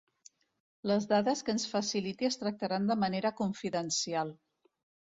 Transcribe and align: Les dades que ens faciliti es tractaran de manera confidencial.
Les 0.91 1.05
dades 1.11 1.45
que 1.49 1.55
ens 1.57 1.67
faciliti 1.75 2.31
es 2.31 2.41
tractaran 2.45 2.91
de 2.93 2.99
manera 3.07 3.37
confidencial. 3.45 4.39